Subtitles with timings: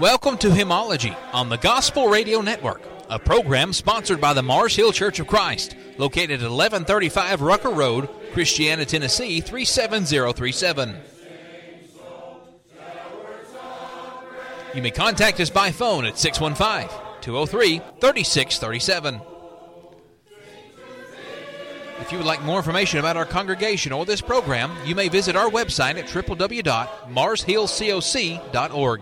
[0.00, 2.80] Welcome to Hymnology on the Gospel Radio Network,
[3.10, 8.08] a program sponsored by the Mars Hill Church of Christ, located at 1135 Rucker Road,
[8.32, 10.96] Christiana, Tennessee 37037.
[14.72, 19.20] You may contact us by phone at 615 203 3637.
[22.02, 25.34] If you would like more information about our congregation or this program, you may visit
[25.34, 29.00] our website at www.marshillcoc.org.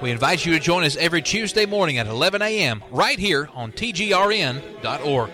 [0.00, 2.84] We invite you to join us every Tuesday morning at 11 a.m.
[2.92, 5.30] right here on tgrn.org.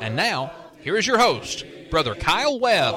[0.00, 2.94] And now, here is your host, Brother Kyle Webb.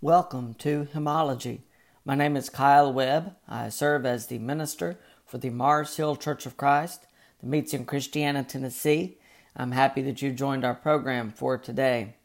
[0.00, 1.62] Welcome to Hymnology.
[2.04, 3.34] My name is Kyle Webb.
[3.48, 7.08] I serve as the minister for the Mars Hill Church of Christ
[7.40, 9.18] that meets in Christiana, Tennessee.
[9.56, 12.16] I'm happy that you joined our program for today.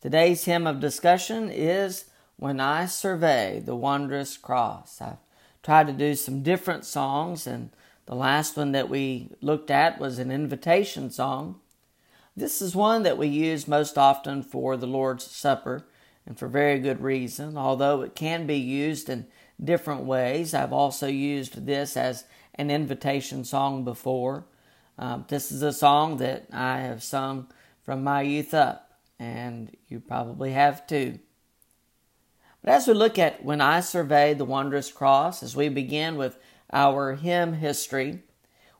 [0.00, 2.04] Today's hymn of discussion is
[2.36, 5.00] When I Survey the Wondrous Cross.
[5.00, 5.16] I've
[5.64, 7.70] tried to do some different songs, and
[8.06, 11.58] the last one that we looked at was an invitation song.
[12.36, 15.84] This is one that we use most often for the Lord's Supper
[16.24, 17.56] and for very good reason.
[17.56, 19.26] Although it can be used in
[19.62, 24.44] different ways, I've also used this as an invitation song before.
[24.98, 27.48] Um, this is a song that I have sung
[27.82, 31.18] from my youth up, and you probably have too.
[32.62, 36.38] But as we look at When I Survey the Wondrous Cross, as we begin with
[36.72, 38.20] our hymn history,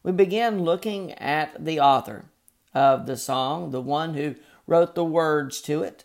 [0.03, 2.27] we begin looking at the author
[2.75, 6.05] of the song, the one who wrote the words to it,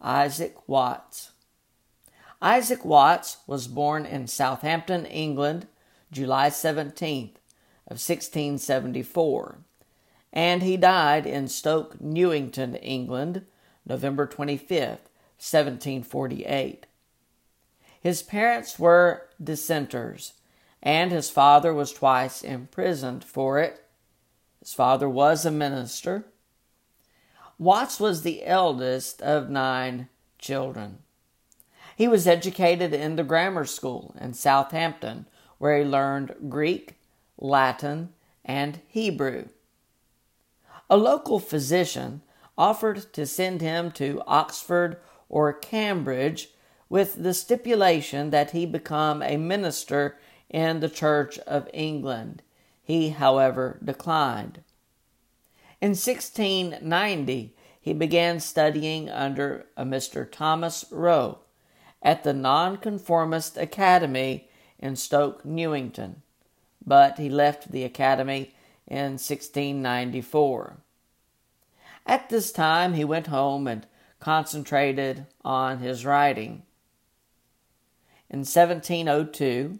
[0.00, 1.32] Isaac Watts.
[2.40, 5.66] Isaac Watts was born in Southampton, England,
[6.10, 7.39] July 17th
[7.90, 9.58] of 1674,
[10.32, 13.44] and he died in Stoke Newington, England,
[13.84, 16.86] November 25th, 1748.
[18.00, 20.34] His parents were dissenters,
[20.82, 23.84] and his father was twice imprisoned for it.
[24.60, 26.24] His father was a minister,
[27.60, 30.08] Watts was the eldest of nine
[30.38, 31.00] children.
[31.94, 35.26] He was educated in the grammar school in Southampton,
[35.58, 36.98] where he learned Greek,
[37.40, 38.10] Latin,
[38.44, 39.48] and Hebrew.
[40.88, 42.22] A local physician
[42.56, 46.50] offered to send him to Oxford or Cambridge
[46.88, 50.18] with the stipulation that he become a minister
[50.48, 52.42] in the Church of England.
[52.82, 54.62] He, however, declined.
[55.80, 60.30] In 1690, he began studying under a Mr.
[60.30, 61.38] Thomas Rowe
[62.02, 66.22] at the Nonconformist Academy in Stoke Newington,
[66.84, 68.54] but he left the academy
[68.86, 70.76] in 1694.
[72.06, 73.86] At this time, he went home and
[74.18, 76.62] concentrated on his writing.
[78.28, 79.78] In 1702,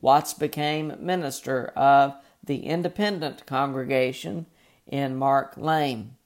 [0.00, 4.46] Watts became minister of the Independent congregation
[4.86, 6.16] in Mark Lane.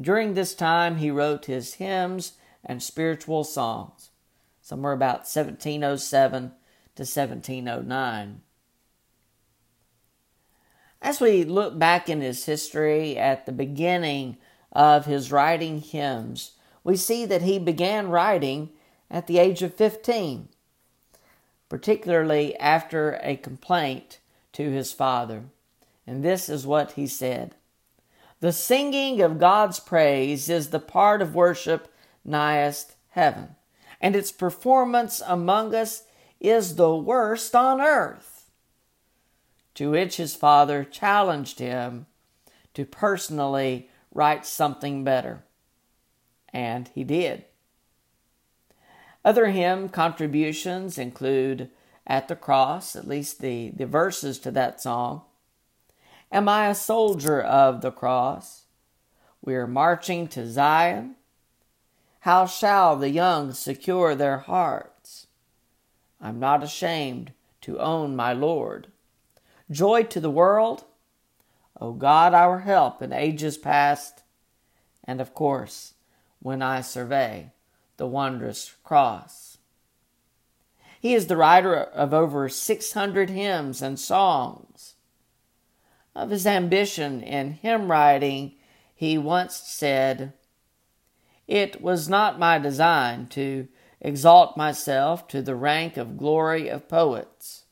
[0.00, 2.34] During this time, he wrote his hymns
[2.64, 4.10] and spiritual songs,
[4.60, 6.52] somewhere about 1707
[6.94, 8.40] to 1709.
[11.00, 14.36] As we look back in his history at the beginning
[14.72, 18.70] of his writing hymns, we see that he began writing
[19.10, 20.48] at the age of 15,
[21.68, 24.18] particularly after a complaint
[24.52, 25.44] to his father.
[26.06, 27.54] And this is what he said
[28.40, 31.92] The singing of God's praise is the part of worship
[32.24, 33.54] nighest heaven,
[34.00, 36.02] and its performance among us
[36.40, 38.37] is the worst on earth.
[39.78, 42.06] To which his father challenged him
[42.74, 45.44] to personally write something better.
[46.52, 47.44] And he did.
[49.24, 51.70] Other hymn contributions include
[52.08, 55.22] At the Cross, at least the, the verses to that song,
[56.32, 58.64] Am I a soldier of the cross?
[59.42, 61.14] We are marching to Zion.
[62.22, 65.28] How shall the young secure their hearts?
[66.20, 68.88] I'm not ashamed to own my Lord.
[69.70, 70.84] Joy to the world,
[71.80, 74.22] O God, our help in ages past,
[75.04, 75.94] and of course,
[76.40, 77.52] when I survey
[77.98, 79.58] the wondrous cross.
[81.00, 84.94] He is the writer of over 600 hymns and songs.
[86.14, 88.54] Of his ambition in hymn writing,
[88.94, 90.32] he once said,
[91.46, 93.68] It was not my design to
[94.00, 97.64] exalt myself to the rank of glory of poets,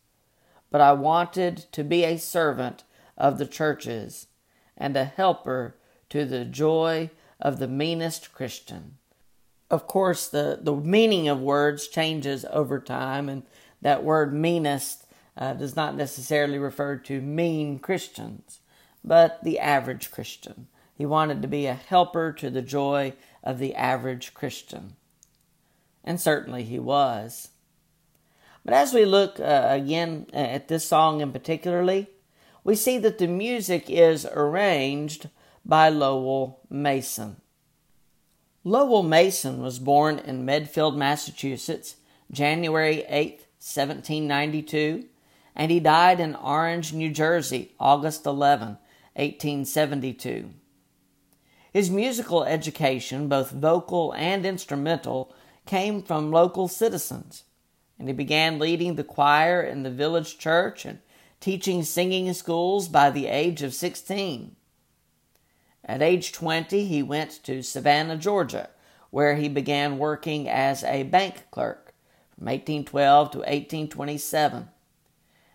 [0.71, 2.85] but I wanted to be a servant
[3.17, 4.27] of the churches
[4.77, 5.77] and a helper
[6.11, 7.11] to the joy
[7.41, 8.99] of the meanest Christian.
[9.71, 13.43] Of course, the, the meaning of words changes over time, and
[13.83, 18.61] that word meanest uh, does not necessarily refer to mean Christians,
[19.05, 20.69] but the average Christian.
[20.95, 23.12] He wanted to be a helper to the joy
[23.43, 24.95] of the average Christian.
[26.03, 27.49] And certainly he was.
[28.67, 32.09] But as we look uh, again at this song in particularly,
[32.65, 35.31] we see that the music is arranged
[35.65, 37.37] by Lowell Mason.
[38.65, 41.95] Lowell Mason was born in Medfield, Massachusetts,
[42.33, 45.05] January 8, 1792,
[45.55, 48.79] and he died in Orange, New Jersey, August 11,
[49.15, 50.51] 1872.
[51.73, 55.33] His musical education, both vocal and instrumental,
[55.67, 57.45] came from local citizens,
[57.99, 60.99] and he began leading the choir in the village church and
[61.41, 64.57] teaching singing schools by the age of 16.
[65.85, 68.71] At age 20, he went to Savannah, Georgia,
[69.11, 71.95] where he began working as a bank clerk
[72.37, 74.69] from 1812 to 1827.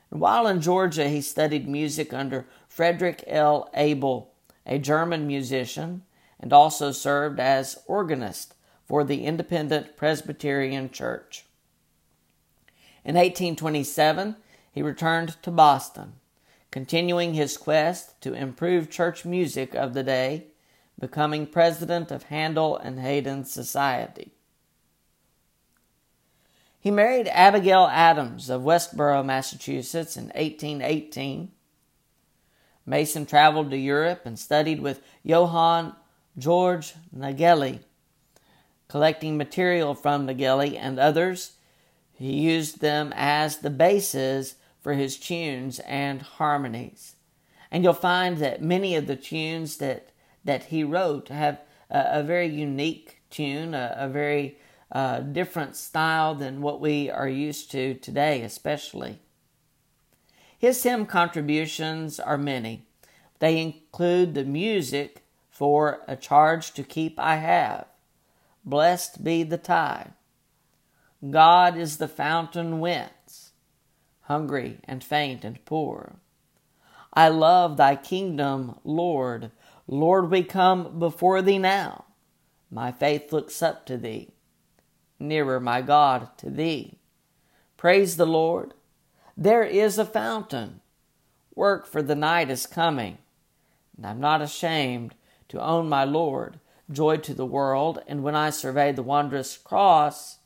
[0.10, 3.70] And while in Georgia, he studied music under Frederick L.
[3.74, 4.34] Abel,
[4.66, 6.04] a German musician,
[6.40, 8.56] and also served as organist
[8.86, 11.46] for the Independent Presbyterian Church.
[13.04, 14.36] In 1827,
[14.72, 16.14] he returned to Boston,
[16.70, 20.48] continuing his quest to improve church music of the day,
[21.00, 24.32] becoming president of Handel and Haydn Society.
[26.80, 31.52] He married Abigail Adams of Westborough, Massachusetts in 1818.
[32.86, 35.94] Mason traveled to Europe and studied with Johann
[36.38, 37.82] Georg Nageli,
[38.88, 41.54] collecting material from Nageli and others.
[42.22, 47.16] He used them as the bases for his tunes and harmonies.
[47.72, 50.10] And you'll find that many of the tunes that,
[50.44, 54.60] that he wrote have a, a very unique tune, a, a very
[54.92, 59.18] uh, different style than what we are used to today, especially.
[60.60, 62.86] His hymn contributions are many.
[63.40, 67.88] They include the music for A Charge to Keep I Have,
[68.64, 70.12] Blessed be the Tie,
[71.30, 73.52] God is the fountain whence,
[74.22, 76.16] hungry and faint and poor.
[77.14, 79.52] I love thy kingdom, Lord.
[79.88, 82.06] Lord, we come before thee now.
[82.72, 84.30] My faith looks up to thee,
[85.20, 86.98] nearer, my God, to thee.
[87.78, 88.74] Praise the Lord.
[89.36, 90.82] There is a fountain.
[91.54, 93.18] Work for the night is coming,
[93.98, 95.14] and I'm not ashamed
[95.50, 96.60] to own my Lord.
[96.90, 100.38] Joy to the world, and when I survey the wondrous cross,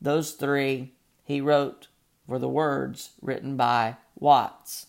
[0.00, 1.88] those three he wrote
[2.26, 4.86] were the words written by Watts.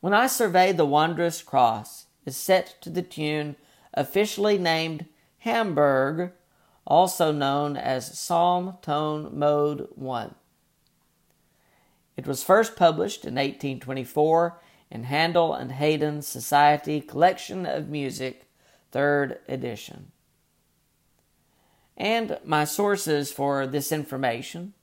[0.00, 3.56] When I survey the wondrous cross is set to the tune
[3.94, 5.06] officially named
[5.38, 6.32] Hamburg,
[6.86, 10.34] also known as Psalm Tone Mode 1.
[12.16, 14.60] It was first published in 1824
[14.90, 18.46] in Handel and Haydn Society Collection of Music,
[18.92, 20.12] 3rd edition.
[21.96, 24.74] And my sources for this information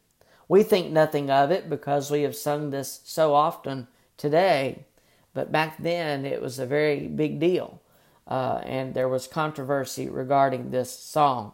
[0.48, 3.86] We think nothing of it because we have sung this so often
[4.16, 4.86] today,
[5.34, 7.82] but back then it was a very big deal,
[8.26, 11.52] uh, and there was controversy regarding this song.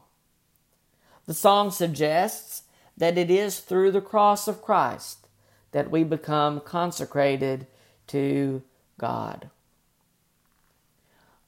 [1.26, 2.62] The song suggests
[2.96, 5.26] that it is through the cross of Christ
[5.72, 7.66] that we become consecrated
[8.06, 8.62] to
[8.96, 9.50] God.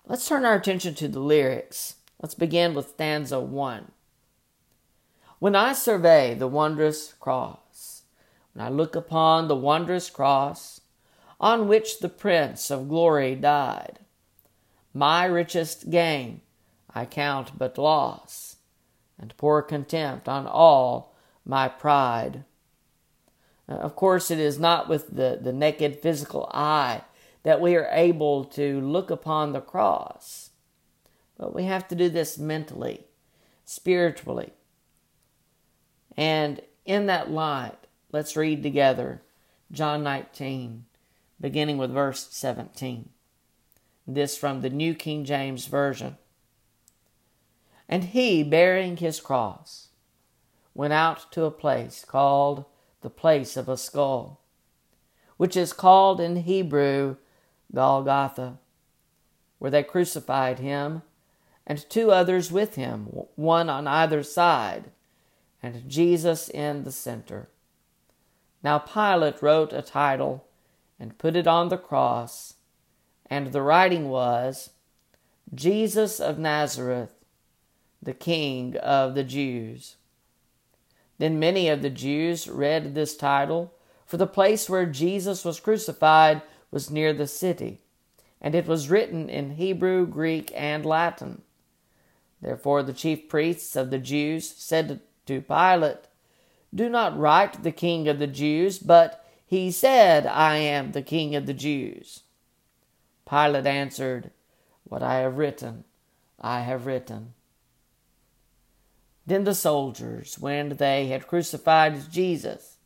[0.05, 1.95] Let's turn our attention to the lyrics.
[2.21, 3.93] Let's begin with stanza 1.
[5.41, 8.03] When I survey the wondrous cross,
[8.53, 10.83] when I look upon the wondrous cross
[11.41, 14.01] on which the Prince of Glory died,
[14.93, 16.43] My richest gain
[16.95, 18.57] I count but loss,
[19.19, 21.17] and pour contempt on all
[21.47, 22.45] my pride.
[23.67, 27.01] Of course, it is not with the, the naked physical eye
[27.45, 30.51] that we are able to look upon the cross,
[31.39, 33.07] but we have to do this mentally,
[33.65, 34.53] spiritually.
[36.21, 37.79] And in that light,
[38.13, 39.23] let's read together
[39.73, 40.85] John 19,
[41.41, 43.09] beginning with verse 17.
[44.07, 46.19] This from the New King James Version.
[47.89, 49.89] And he, bearing his cross,
[50.75, 52.67] went out to a place called
[53.01, 54.43] the place of a skull,
[55.39, 57.17] which is called in Hebrew
[57.75, 58.59] Golgotha,
[59.59, 61.01] where they crucified him,
[61.67, 63.05] and two others with him,
[63.37, 64.91] one on either side,
[65.63, 67.49] and Jesus in the center.
[68.63, 70.47] Now Pilate wrote a title
[70.99, 72.55] and put it on the cross,
[73.27, 74.71] and the writing was,
[75.55, 77.15] Jesus of Nazareth,
[78.03, 79.97] the King of the Jews.
[81.19, 83.75] Then many of the Jews read this title,
[84.07, 87.81] for the place where Jesus was crucified was near the city,
[88.41, 91.43] and it was written in Hebrew, Greek, and Latin.
[92.41, 95.01] Therefore the chief priests of the Jews said
[95.31, 96.09] to Pilate,
[96.75, 101.37] Do not write the King of the Jews, but he said, I am the King
[101.37, 102.25] of the Jews.
[103.29, 104.33] Pilate answered,
[104.83, 105.85] What I have written,
[106.41, 107.35] I have written.
[109.25, 112.79] Then the soldiers, when they had crucified Jesus,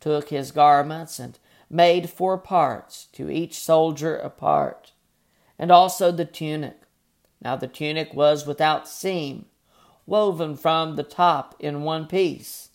[0.00, 4.90] took his garments and made four parts, to each soldier a part,
[5.56, 6.80] and also the tunic.
[7.40, 9.46] Now the tunic was without seam,
[10.10, 12.70] woven from the top in one piece.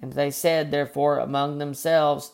[0.00, 2.32] And they said, therefore, among themselves,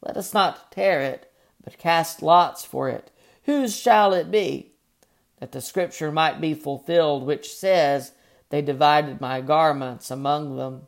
[0.00, 1.30] Let us not tear it,
[1.62, 3.10] but cast lots for it.
[3.42, 4.72] Whose shall it be?
[5.40, 8.12] That the scripture might be fulfilled, which says,
[8.50, 10.86] they divided my garments among them,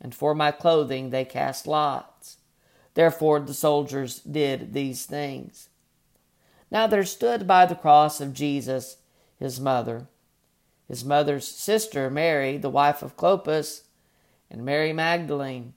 [0.00, 2.38] and for my clothing they cast lots.
[2.94, 5.68] Therefore the soldiers did these things.
[6.70, 8.98] Now there stood by the cross of Jesus
[9.38, 10.06] his mother,
[10.88, 13.82] his mother's sister Mary, the wife of Clopas,
[14.50, 15.74] and Mary Magdalene.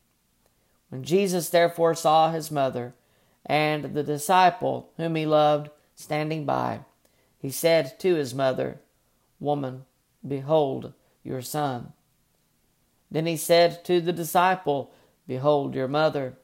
[0.89, 2.93] When Jesus therefore saw his mother
[3.45, 6.81] and the disciple whom he loved standing by,
[7.39, 8.79] he said to his mother,
[9.39, 9.85] Woman,
[10.27, 11.93] Behold your son.
[13.09, 14.91] Then he said to the disciple,
[15.27, 16.37] Behold your mother.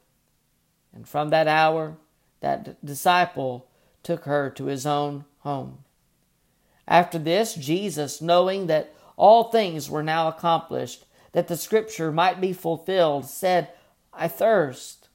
[0.92, 1.96] And from that hour,
[2.40, 3.66] that disciple
[4.02, 5.84] took her to his own home.
[6.88, 12.52] After this, Jesus, knowing that all things were now accomplished, that the scripture might be
[12.52, 13.70] fulfilled, said,
[14.12, 15.08] I thirst.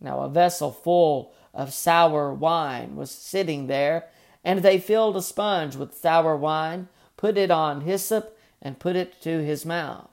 [0.00, 4.06] Now a vessel full of sour wine was sitting there,
[4.44, 6.88] and they filled a sponge with sour wine
[7.18, 10.08] put it on hyssop, and put it to his mouth.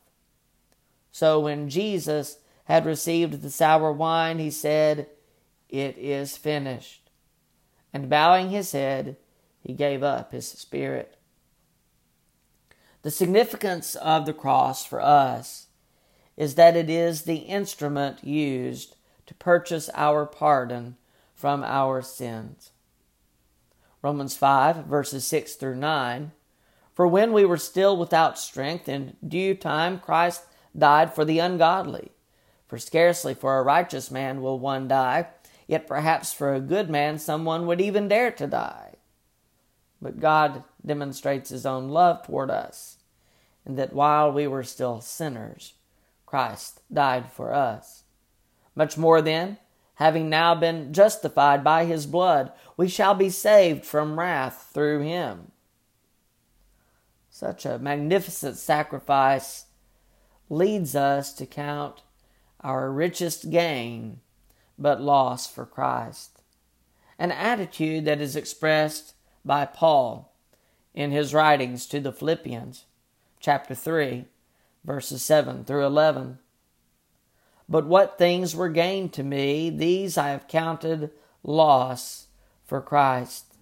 [1.12, 5.08] So when Jesus had received the sour wine, he said,
[5.70, 7.10] It is finished.
[7.94, 9.16] And bowing his head,
[9.66, 11.18] he gave up his spirit.
[13.02, 15.68] The significance of the cross for us
[16.38, 18.96] is that it is the instrument used
[19.26, 20.98] to purchase our pardon
[21.34, 22.72] from our sins.
[24.02, 26.32] Romans 5, verses 6 through 9
[26.96, 30.44] for when we were still without strength, in due time Christ
[30.76, 32.12] died for the ungodly.
[32.68, 35.28] For scarcely for a righteous man will one die,
[35.68, 38.95] yet perhaps for a good man someone would even dare to die.
[40.02, 42.98] But God demonstrates his own love toward us,
[43.66, 45.74] and that while we were still sinners,
[46.26, 48.04] Christ died for us.
[48.76, 49.58] Much more then,
[49.96, 55.52] having now been justified by his blood, we shall be saved from wrath through him.
[57.30, 59.66] Such a magnificent sacrifice
[60.50, 62.04] leads us to count
[62.62, 64.22] our richest gain
[64.78, 66.42] but loss for Christ.
[67.18, 69.15] An attitude that is expressed
[69.46, 70.34] by Paul
[70.94, 72.86] in his writings to the Philippians,
[73.40, 74.26] chapter 3,
[74.84, 76.40] verses 7 through 11.
[77.68, 81.12] But what things were gained to me, these I have counted
[81.44, 82.28] loss
[82.64, 83.54] for Christ.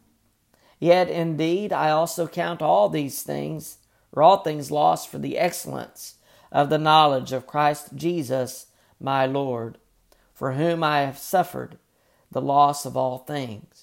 [0.79, 3.77] Yet indeed I also count all these things,
[4.11, 6.15] or all things lost for the excellence
[6.51, 8.67] of the knowledge of Christ Jesus
[8.99, 9.77] my Lord,
[10.33, 11.77] for whom I have suffered
[12.31, 13.82] the loss of all things,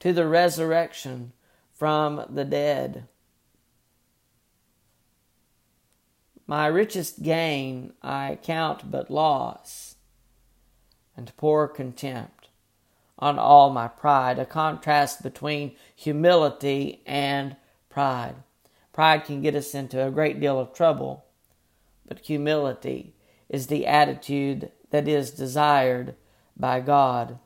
[0.00, 1.32] to the resurrection
[1.72, 3.06] from the dead.
[6.46, 9.96] My richest gain I count but loss,
[11.16, 12.48] and pour contempt
[13.18, 17.56] on all my pride, a contrast between humility and
[17.88, 18.36] pride.
[18.92, 21.24] Pride can get us into a great deal of trouble,
[22.06, 23.14] but humility
[23.48, 26.14] is the attitude that is desired
[26.56, 27.38] by God.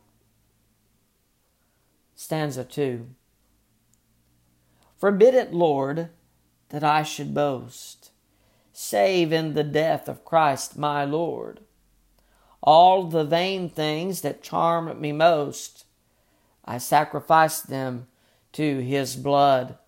[2.21, 3.07] Stanza 2
[4.99, 6.11] Forbid it, Lord,
[6.69, 8.11] that I should boast,
[8.75, 11.61] save in the death of Christ my Lord.
[12.62, 15.87] All the vain things that charm me most,
[16.62, 18.07] I sacrifice them
[18.53, 19.79] to his blood.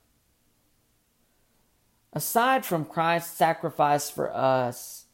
[2.14, 5.04] Aside from Christ's sacrifice for us,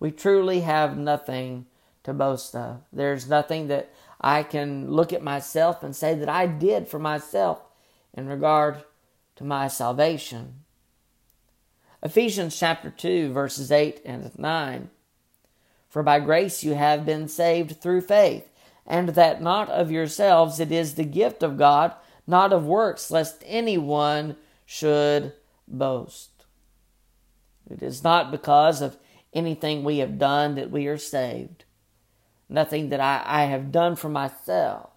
[0.00, 1.66] we truly have nothing
[2.04, 2.80] to boast of.
[2.90, 7.60] There's nothing that I can look at myself and say that I did for myself
[8.14, 8.84] in regard
[9.36, 10.60] to my salvation.
[12.02, 14.90] Ephesians chapter 2, verses 8 and 9.
[15.88, 18.48] For by grace you have been saved through faith,
[18.86, 21.94] and that not of yourselves, it is the gift of God,
[22.26, 25.32] not of works, lest anyone should
[25.68, 26.30] boast.
[27.70, 28.96] It is not because of
[29.32, 31.64] anything we have done that we are saved,
[32.52, 34.90] nothing that I, I have done for myself,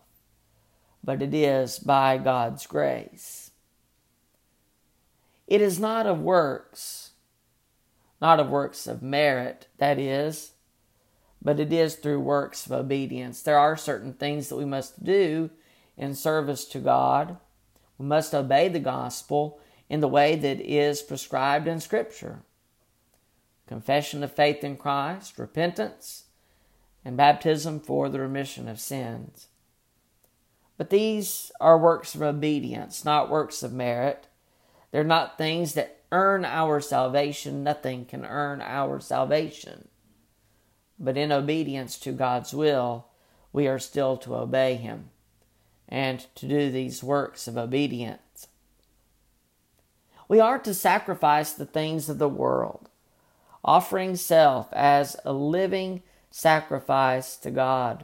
[1.03, 3.51] but it is by God's grace.
[5.47, 7.11] It is not of works,
[8.21, 10.51] not of works of merit, that is,
[11.41, 13.41] but it is through works of obedience.
[13.41, 15.51] There are certain things that we must do
[15.95, 17.37] in service to God.
[17.97, 22.41] We must obey the gospel in the way that is prescribed in Scripture
[23.67, 26.24] confession of faith in Christ, repentance,
[27.05, 29.47] and baptism for the remission of sins.
[30.77, 34.27] But these are works of obedience, not works of merit.
[34.91, 37.63] They're not things that earn our salvation.
[37.63, 39.87] Nothing can earn our salvation.
[40.99, 43.07] But in obedience to God's will,
[43.53, 45.11] we are still to obey Him
[45.87, 48.47] and to do these works of obedience.
[50.27, 52.89] We are to sacrifice the things of the world,
[53.63, 56.01] offering self as a living
[56.35, 58.03] sacrifice to God.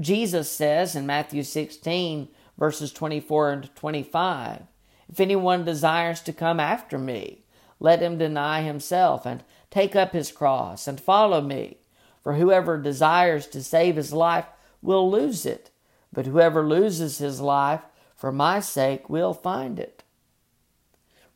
[0.00, 4.62] Jesus says in Matthew 16, verses 24 and 25,
[5.10, 7.44] if anyone desires to come after me,
[7.78, 11.76] let him deny himself and take up his cross and follow me.
[12.22, 14.46] For whoever desires to save his life
[14.80, 15.70] will lose it,
[16.14, 17.82] but whoever loses his life
[18.16, 20.02] for my sake will find it.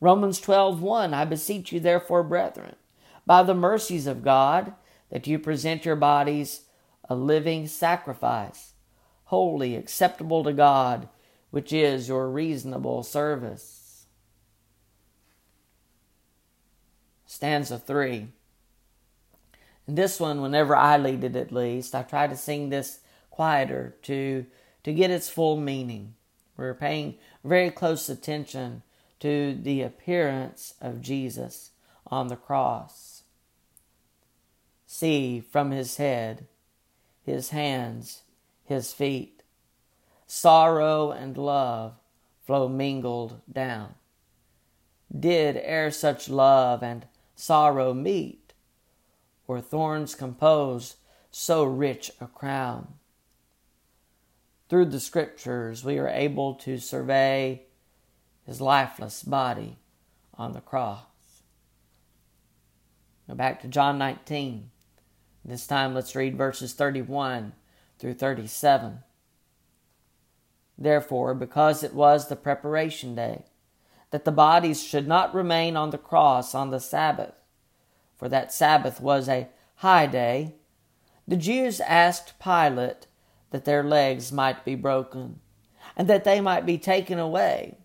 [0.00, 2.76] Romans 12:1 I beseech you therefore brethren
[3.26, 4.72] by the mercies of God
[5.10, 6.62] that you present your bodies
[7.08, 8.74] a living sacrifice
[9.24, 11.08] holy acceptable to God
[11.50, 14.06] which is your reasonable service.
[17.26, 18.28] Stanza 3.
[19.86, 23.96] And this one, whenever I lead it at least, I try to sing this quieter
[24.02, 24.46] to,
[24.84, 26.14] to get its full meaning.
[26.56, 28.82] We're paying very close attention
[29.20, 31.70] to the appearance of Jesus
[32.06, 33.07] on the cross.
[34.90, 36.46] See from his head,
[37.22, 38.22] his hands,
[38.64, 39.42] his feet
[40.26, 41.94] sorrow and love
[42.46, 43.94] flow mingled down.
[45.16, 48.54] Did e'er such love and sorrow meet,
[49.46, 50.96] or thorns compose
[51.30, 52.94] so rich a crown?
[54.70, 57.64] Through the scriptures, we are able to survey
[58.46, 59.76] his lifeless body
[60.32, 61.02] on the cross.
[63.28, 64.70] Go back to John 19.
[65.48, 67.54] This time, let's read verses 31
[67.98, 68.98] through 37.
[70.76, 73.46] Therefore, because it was the preparation day,
[74.10, 77.40] that the bodies should not remain on the cross on the Sabbath,
[78.14, 80.56] for that Sabbath was a high day,
[81.26, 83.06] the Jews asked Pilate
[83.48, 85.40] that their legs might be broken,
[85.96, 87.78] and that they might be taken away.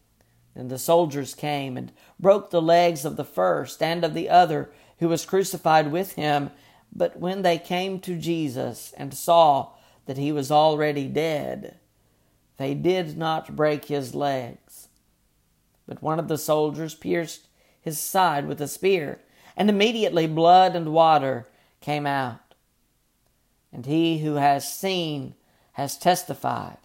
[0.53, 4.69] Then the soldiers came and broke the legs of the first and of the other
[4.99, 6.51] who was crucified with him.
[6.95, 9.69] But when they came to Jesus and saw
[10.05, 11.79] that he was already dead,
[12.57, 14.89] they did not break his legs.
[15.87, 17.47] But one of the soldiers pierced
[17.81, 19.19] his side with a spear,
[19.57, 21.47] and immediately blood and water
[21.81, 22.39] came out.
[23.71, 25.33] And he who has seen
[25.73, 26.77] has testified,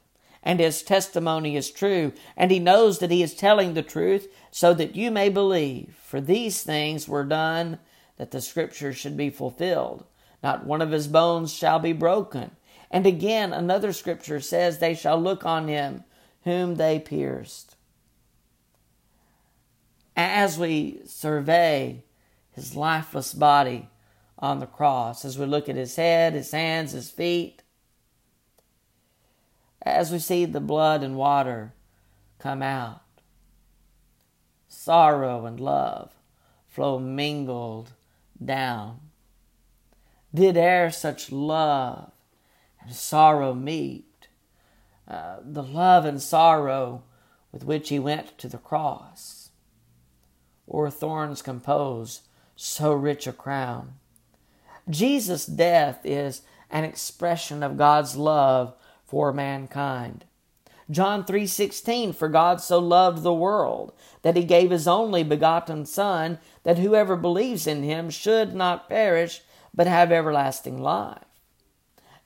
[0.42, 4.72] and his testimony is true, and he knows that he is telling the truth, so
[4.74, 5.96] that you may believe.
[6.02, 7.78] For these things were done
[8.18, 10.04] that the scripture should be fulfilled.
[10.42, 12.50] Not one of his bones shall be broken.
[12.90, 16.04] And again, another scripture says, They shall look on him
[16.44, 17.76] whom they pierced.
[20.16, 22.04] As we survey
[22.52, 23.88] his lifeless body
[24.38, 27.62] on the cross, as we look at his head, his hands, his feet,
[29.82, 31.72] as we see the blood and water
[32.38, 33.02] come out,
[34.68, 36.12] sorrow and love
[36.78, 37.90] flow mingled
[38.44, 39.00] down.
[40.34, 42.12] Did e'er such love
[42.80, 44.28] and sorrow meet?
[45.06, 47.02] Uh, the love and sorrow
[47.50, 49.50] with which he went to the cross,
[50.66, 52.22] or thorns compose
[52.54, 53.94] so rich a crown.
[54.90, 58.74] Jesus' death is an expression of God's love
[59.04, 60.24] for mankind.
[60.90, 66.38] John 3:16 For God so loved the world that he gave his only begotten son
[66.68, 69.40] that whoever believes in him should not perish
[69.74, 71.24] but have everlasting life.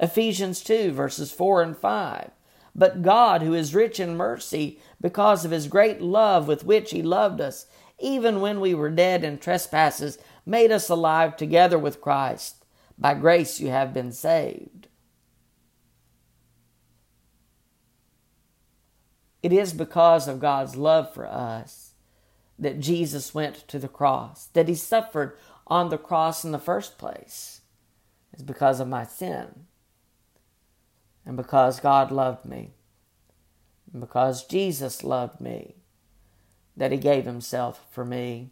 [0.01, 2.33] Ephesians 2 verses 4 and 5
[2.75, 7.05] But God who is rich in mercy because of his great love with which he
[7.05, 7.67] loved us
[8.01, 12.65] even when we were dead in trespasses made us alive together with Christ
[12.99, 14.89] by grace you have been saved.
[19.41, 21.82] It is because of God's love for us
[22.62, 26.96] that Jesus went to the cross, that he suffered on the cross in the first
[26.96, 27.61] place.
[28.33, 29.66] is because of my sin.
[31.27, 32.70] And because God loved me.
[33.92, 35.75] And because Jesus loved me.
[36.77, 38.51] That he gave himself for me.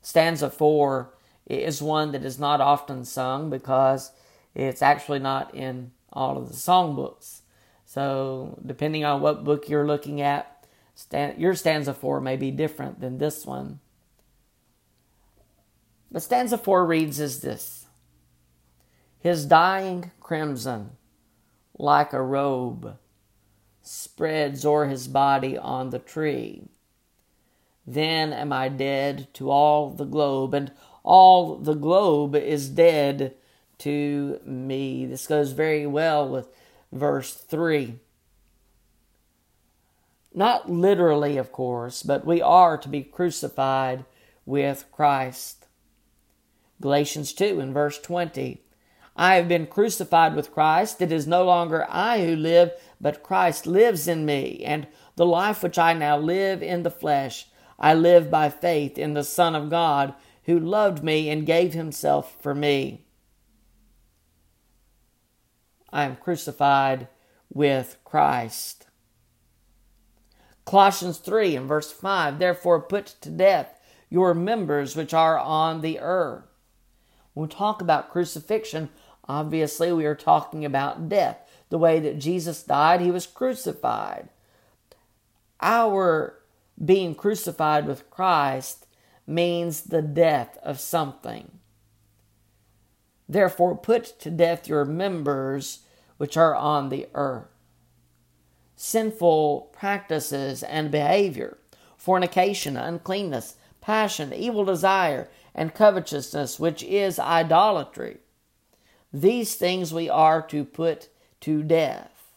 [0.00, 1.14] Stanza 4
[1.46, 4.10] is one that is not often sung because
[4.54, 7.42] it's actually not in all of the songbooks.
[7.84, 10.51] So, depending on what book you're looking at,
[11.36, 13.80] your stanza 4 may be different than this one.
[16.10, 17.86] But stanza 4 reads as this
[19.18, 20.90] His dying crimson,
[21.78, 22.98] like a robe,
[23.82, 26.68] spreads o'er his body on the tree.
[27.86, 30.70] Then am I dead to all the globe, and
[31.02, 33.34] all the globe is dead
[33.78, 35.06] to me.
[35.06, 36.48] This goes very well with
[36.92, 37.98] verse 3.
[40.34, 44.04] Not literally, of course, but we are to be crucified
[44.46, 45.66] with Christ.
[46.80, 48.62] Galatians 2 and verse 20.
[49.14, 51.02] I have been crucified with Christ.
[51.02, 54.62] It is no longer I who live, but Christ lives in me.
[54.64, 57.46] And the life which I now live in the flesh,
[57.78, 60.14] I live by faith in the Son of God,
[60.44, 63.04] who loved me and gave himself for me.
[65.92, 67.08] I am crucified
[67.52, 68.86] with Christ.
[70.64, 75.98] Colossians 3 and verse 5 Therefore put to death your members which are on the
[75.98, 76.44] earth.
[77.34, 78.90] When we talk about crucifixion,
[79.26, 81.38] obviously we are talking about death.
[81.70, 84.28] The way that Jesus died, he was crucified.
[85.60, 86.38] Our
[86.84, 88.86] being crucified with Christ
[89.26, 91.58] means the death of something.
[93.28, 95.80] Therefore, put to death your members
[96.18, 97.51] which are on the earth.
[98.84, 101.56] Sinful practices and behavior,
[101.96, 108.16] fornication, uncleanness, passion, evil desire, and covetousness, which is idolatry.
[109.12, 111.10] These things we are to put
[111.42, 112.32] to death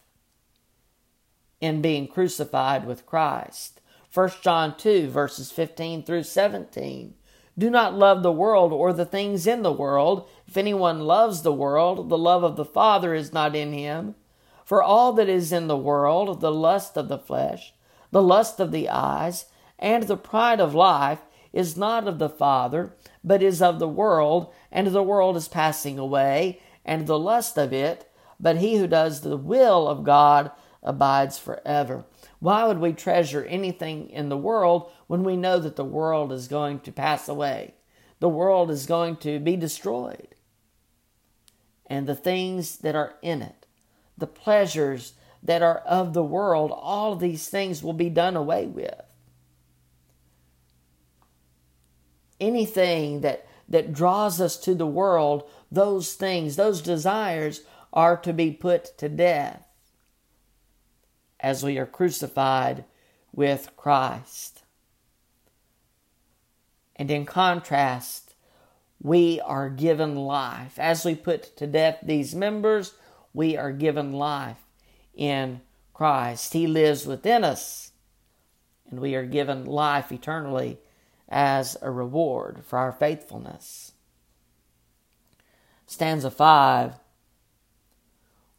[1.60, 3.80] in being crucified with Christ.
[4.14, 7.14] 1 John 2, verses 15 through 17.
[7.58, 10.28] Do not love the world or the things in the world.
[10.46, 14.14] If anyone loves the world, the love of the Father is not in him.
[14.66, 17.72] For all that is in the world, the lust of the flesh,
[18.10, 19.46] the lust of the eyes,
[19.78, 21.20] and the pride of life,
[21.52, 26.00] is not of the Father, but is of the world, and the world is passing
[26.00, 30.50] away, and the lust of it, but he who does the will of God
[30.82, 32.04] abides forever.
[32.40, 36.48] Why would we treasure anything in the world when we know that the world is
[36.48, 37.74] going to pass away?
[38.18, 40.34] The world is going to be destroyed.
[41.86, 43.65] And the things that are in it,
[44.16, 48.66] the pleasures that are of the world, all of these things will be done away
[48.66, 49.00] with.
[52.40, 58.50] Anything that, that draws us to the world, those things, those desires are to be
[58.50, 59.66] put to death
[61.40, 62.84] as we are crucified
[63.32, 64.62] with Christ.
[66.96, 68.34] And in contrast,
[69.00, 70.78] we are given life.
[70.78, 72.94] As we put to death these members,
[73.36, 74.64] we are given life
[75.14, 75.60] in
[75.92, 76.54] Christ.
[76.54, 77.92] He lives within us,
[78.90, 80.78] and we are given life eternally
[81.28, 83.92] as a reward for our faithfulness.
[85.86, 86.94] Stanza 5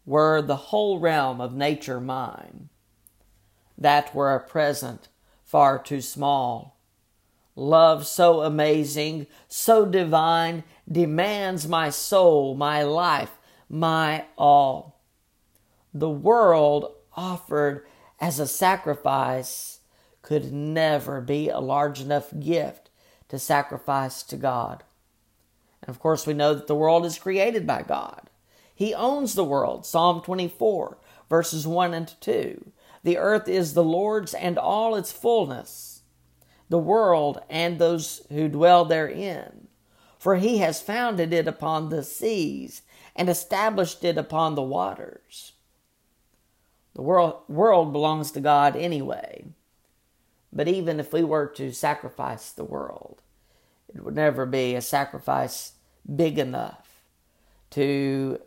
[0.05, 2.69] Were the whole realm of nature mine,
[3.79, 5.07] that were a present
[5.43, 6.77] far too small.
[7.55, 13.31] Love so amazing, so divine, demands my soul, my life,
[13.69, 15.01] my all.
[15.93, 17.85] The world offered
[18.19, 19.79] as a sacrifice
[20.21, 22.89] could never be a large enough gift
[23.29, 24.83] to sacrifice to God.
[25.81, 28.29] And of course, we know that the world is created by God.
[28.73, 29.85] He owns the world.
[29.85, 30.97] Psalm 24,
[31.29, 32.71] verses 1 and 2.
[33.03, 36.01] The earth is the Lord's and all its fullness,
[36.69, 39.67] the world and those who dwell therein.
[40.19, 42.81] For he has founded it upon the seas
[43.17, 45.53] and established it upon the waters.
[46.93, 49.45] The world, world belongs to God anyway.
[50.53, 53.21] But even if we were to sacrifice the world,
[53.93, 55.73] it would never be a sacrifice
[56.15, 57.03] big enough
[57.71, 58.39] to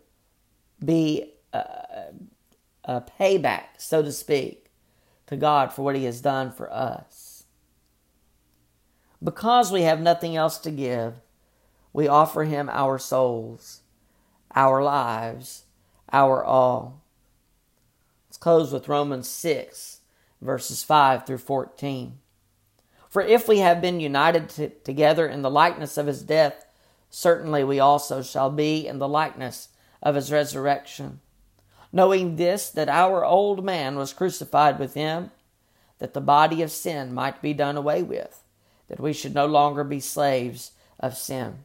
[0.85, 2.07] be a,
[2.85, 4.71] a payback, so to speak,
[5.27, 7.45] to God for what He has done for us.
[9.23, 11.21] Because we have nothing else to give,
[11.93, 13.83] we offer Him our souls,
[14.55, 15.65] our lives,
[16.13, 17.03] our all.
[18.29, 20.01] Let's close with Romans 6,
[20.41, 22.19] verses 5 through 14.
[23.09, 26.65] For if we have been united to, together in the likeness of his death,
[27.11, 29.69] certainly we also shall be in the likeness
[30.03, 31.21] of his resurrection.
[31.93, 35.33] Knowing this, that our old man was crucified with him,
[35.99, 38.45] that the body of sin might be done away with,
[38.89, 41.65] that we should no longer be slaves of sin.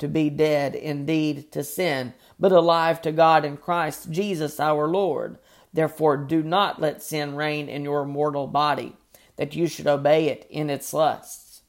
[0.00, 5.38] to be dead indeed to sin, but alive to God in Christ Jesus our Lord.
[5.72, 8.96] Therefore, do not let sin reign in your mortal body,
[9.36, 11.62] that you should obey it in its lusts.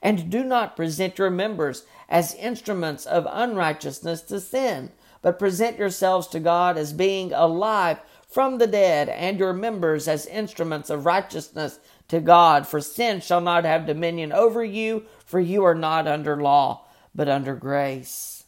[0.00, 6.26] And do not present your members as instruments of unrighteousness to sin, but present yourselves
[6.28, 11.78] to God as being alive from the dead, and your members as instruments of righteousness
[12.08, 12.66] to God.
[12.66, 16.81] For sin shall not have dominion over you, for you are not under law,
[17.14, 18.44] but under grace.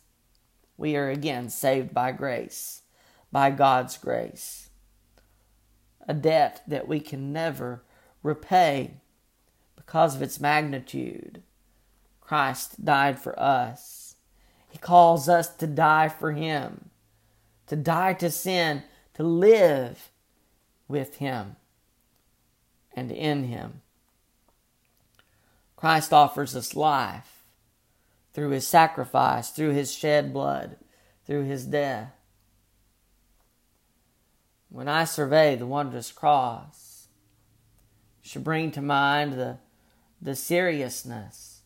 [0.77, 2.83] We are again saved by grace,
[3.31, 4.64] by God's grace
[6.07, 7.83] a debt that we can never
[8.22, 8.94] repay
[9.77, 11.42] because of its magnitude.
[12.20, 14.16] Christ died for us.
[14.70, 16.90] He calls us to die for Him,
[17.66, 18.83] to die to sin,
[19.14, 20.11] to live
[20.88, 21.57] with Him
[22.94, 23.83] and in Him.
[25.77, 27.34] Christ offers us life
[28.35, 30.77] through His sacrifice, through His shed blood,
[31.25, 32.12] through His death.
[34.68, 36.94] When I survey the wondrous cross,
[38.25, 39.59] should bring to mind the,
[40.20, 41.61] the seriousness,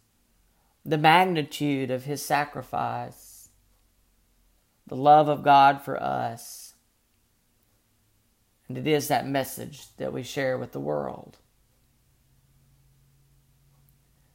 [0.85, 3.49] the magnitude of his sacrifice,
[4.89, 6.75] the love of God for us.
[8.69, 11.39] And it is that message that we share with the world.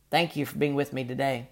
[0.10, 1.50] Thank you for being with me today.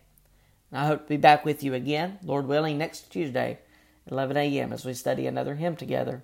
[0.71, 3.59] I hope to be back with you again, Lord willing, next Tuesday
[4.07, 4.71] at 11 a.m.
[4.71, 6.23] as we study another hymn together.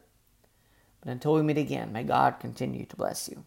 [1.02, 3.46] But until we meet again, may God continue to bless you.